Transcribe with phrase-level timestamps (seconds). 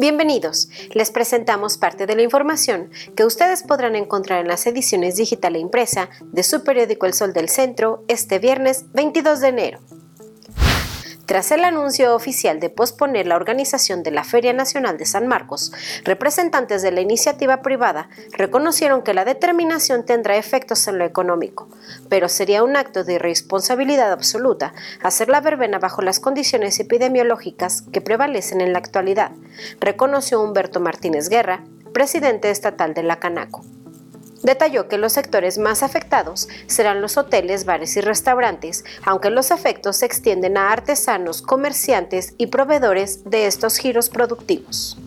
[0.00, 0.68] Bienvenidos.
[0.94, 5.58] Les presentamos parte de la información que ustedes podrán encontrar en las ediciones digital e
[5.58, 9.80] impresa de su periódico El Sol del Centro este viernes 22 de enero.
[11.28, 15.72] Tras el anuncio oficial de posponer la organización de la Feria Nacional de San Marcos,
[16.02, 21.68] representantes de la iniciativa privada reconocieron que la determinación tendrá efectos en lo económico,
[22.08, 24.72] pero sería un acto de irresponsabilidad absoluta
[25.02, 29.32] hacer la verbena bajo las condiciones epidemiológicas que prevalecen en la actualidad,
[29.80, 33.66] reconoció Humberto Martínez Guerra, presidente estatal de la Canaco.
[34.42, 39.96] Detalló que los sectores más afectados serán los hoteles, bares y restaurantes, aunque los efectos
[39.96, 44.97] se extienden a artesanos, comerciantes y proveedores de estos giros productivos.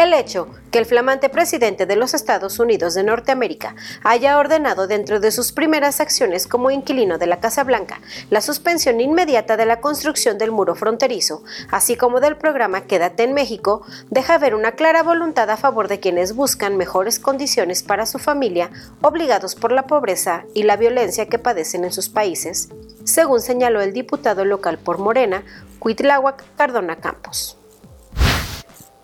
[0.00, 5.20] El hecho que el flamante presidente de los Estados Unidos de Norteamérica haya ordenado dentro
[5.20, 8.00] de sus primeras acciones como inquilino de la Casa Blanca
[8.30, 13.34] la suspensión inmediata de la construcción del muro fronterizo, así como del programa Quédate en
[13.34, 18.18] México, deja ver una clara voluntad a favor de quienes buscan mejores condiciones para su
[18.18, 18.70] familia,
[19.02, 22.70] obligados por la pobreza y la violencia que padecen en sus países,
[23.04, 25.44] según señaló el diputado local por Morena,
[25.78, 27.59] Cuitláhuac Cardona Campos.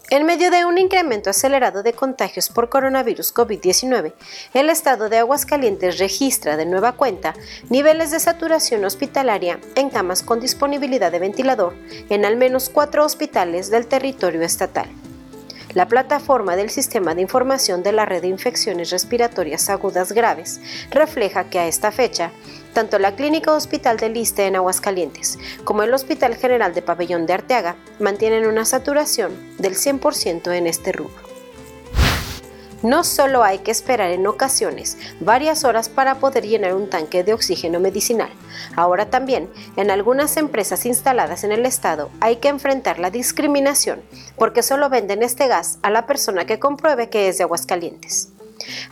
[0.09, 4.13] En medio de un incremento acelerado de contagios por coronavirus COVID-19,
[4.55, 7.35] el estado de Aguascalientes registra de nueva cuenta
[7.71, 11.75] niveles de saturación hospitalaria en camas con disponibilidad de ventilador
[12.09, 14.89] en al menos cuatro hospitales del territorio estatal.
[15.75, 20.61] La plataforma del Sistema de Información de la Red de Infecciones Respiratorias Agudas Graves
[20.91, 22.31] refleja que a esta fecha,
[22.77, 27.33] tanto la Clínica Hospital de Liste en Aguascalientes como el Hospital General de Pabellón de
[27.33, 31.15] Arteaga mantienen una saturación del 100% en este rubro.
[32.83, 37.33] No solo hay que esperar en ocasiones varias horas para poder llenar un tanque de
[37.33, 38.29] oxígeno medicinal,
[38.77, 44.03] ahora también en algunas empresas instaladas en el estado hay que enfrentar la discriminación
[44.37, 48.36] porque solo venden este gas a la persona que compruebe que es de Aguascalientes.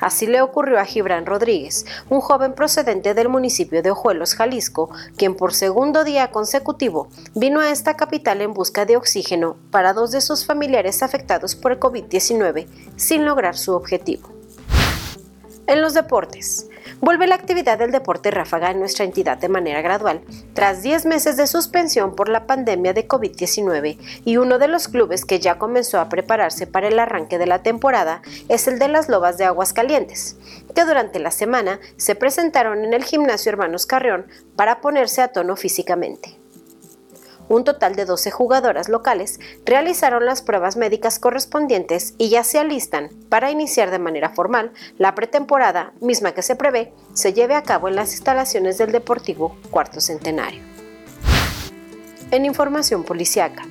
[0.00, 5.34] Así le ocurrió a Gibran Rodríguez, un joven procedente del municipio de Ojuelos, Jalisco, quien
[5.34, 10.20] por segundo día consecutivo vino a esta capital en busca de oxígeno para dos de
[10.20, 14.43] sus familiares afectados por el COVID-19 sin lograr su objetivo.
[15.66, 16.68] En los deportes,
[17.00, 20.20] vuelve la actividad del deporte ráfaga en nuestra entidad de manera gradual,
[20.52, 25.24] tras 10 meses de suspensión por la pandemia de COVID-19 y uno de los clubes
[25.24, 28.20] que ya comenzó a prepararse para el arranque de la temporada
[28.50, 30.36] es el de las Lobas de Aguascalientes,
[30.74, 34.26] que durante la semana se presentaron en el gimnasio Hermanos Carrión
[34.56, 36.43] para ponerse a tono físicamente.
[37.48, 43.10] Un total de 12 jugadoras locales realizaron las pruebas médicas correspondientes y ya se alistan
[43.28, 47.88] para iniciar de manera formal la pretemporada, misma que se prevé se lleve a cabo
[47.88, 50.62] en las instalaciones del Deportivo Cuarto Centenario.
[52.30, 53.62] En información policiaca.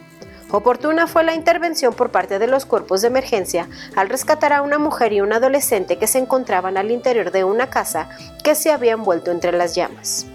[0.52, 4.78] Oportuna fue la intervención por parte de los cuerpos de emergencia al rescatar a una
[4.78, 8.10] mujer y un adolescente que se encontraban al interior de una casa
[8.44, 10.28] que se había envuelto entre las llamas.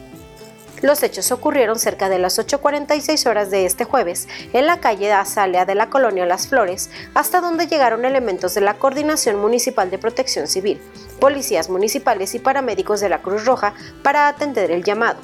[0.82, 5.64] Los hechos ocurrieron cerca de las 8.46 horas de este jueves en la calle Azalea
[5.64, 10.46] de la colonia Las Flores, hasta donde llegaron elementos de la Coordinación Municipal de Protección
[10.46, 10.80] Civil,
[11.20, 15.18] policías municipales y paramédicos de la Cruz Roja para atender el llamado.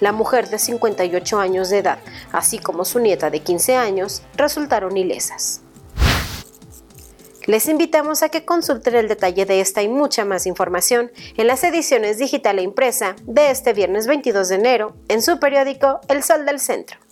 [0.00, 1.98] La mujer de 58 años de edad,
[2.32, 5.62] así como su nieta de 15 años, resultaron ilesas.
[7.46, 11.62] Les invitamos a que consulten el detalle de esta y mucha más información en las
[11.62, 16.44] ediciones digital e impresa de este viernes 22 de enero en su periódico El Sol
[16.44, 17.05] del Centro.